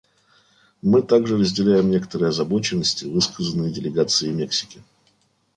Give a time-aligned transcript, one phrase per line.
[0.81, 4.81] Мы также разделяем некоторые озабоченности, высказанные делегацией Мексики.